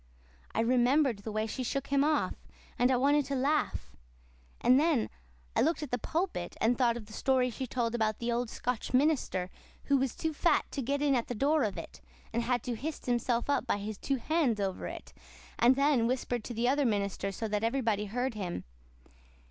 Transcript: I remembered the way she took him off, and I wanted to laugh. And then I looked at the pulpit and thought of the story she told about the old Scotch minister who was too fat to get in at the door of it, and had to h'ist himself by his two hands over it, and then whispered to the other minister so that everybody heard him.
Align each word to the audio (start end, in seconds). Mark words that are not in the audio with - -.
I 0.55 0.61
remembered 0.61 1.19
the 1.19 1.31
way 1.31 1.45
she 1.45 1.63
took 1.63 1.89
him 1.89 2.03
off, 2.03 2.33
and 2.79 2.89
I 2.89 2.95
wanted 2.97 3.23
to 3.25 3.35
laugh. 3.35 3.95
And 4.59 4.79
then 4.79 5.11
I 5.55 5.61
looked 5.61 5.83
at 5.83 5.91
the 5.91 5.99
pulpit 5.99 6.57
and 6.59 6.75
thought 6.75 6.97
of 6.97 7.05
the 7.05 7.13
story 7.13 7.51
she 7.51 7.67
told 7.67 7.93
about 7.93 8.17
the 8.17 8.31
old 8.31 8.49
Scotch 8.49 8.95
minister 8.95 9.51
who 9.83 9.97
was 9.97 10.15
too 10.15 10.33
fat 10.33 10.65
to 10.71 10.81
get 10.81 11.03
in 11.03 11.13
at 11.13 11.27
the 11.27 11.35
door 11.35 11.61
of 11.61 11.77
it, 11.77 12.01
and 12.33 12.41
had 12.41 12.63
to 12.63 12.75
h'ist 12.77 13.05
himself 13.05 13.45
by 13.45 13.77
his 13.77 13.99
two 13.99 14.15
hands 14.15 14.59
over 14.59 14.87
it, 14.87 15.13
and 15.59 15.75
then 15.75 16.07
whispered 16.07 16.43
to 16.45 16.53
the 16.55 16.67
other 16.67 16.83
minister 16.83 17.31
so 17.31 17.47
that 17.47 17.63
everybody 17.63 18.05
heard 18.05 18.33
him. 18.33 18.63